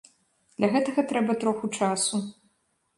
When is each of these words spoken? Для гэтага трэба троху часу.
Для 0.57 0.69
гэтага 0.77 1.05
трэба 1.13 1.37
троху 1.47 1.73
часу. 1.79 2.27